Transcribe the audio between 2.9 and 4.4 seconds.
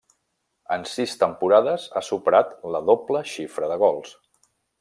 doble xifra de gols.